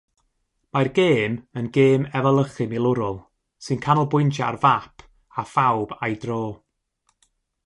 [0.75, 3.19] Mae'r gêm yn gêm efelychu milwrol
[3.67, 5.07] sy'n canolbwyntio ar fap
[5.45, 6.41] a phawb â'i dro.